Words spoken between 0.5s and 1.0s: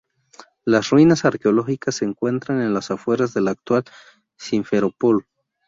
Las